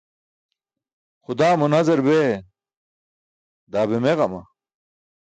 Xudaa 1.25 1.55
mo 1.59 1.65
nazar 1.73 1.99
bee, 2.07 2.33
daa 3.71 3.85
meġama. 4.03 4.41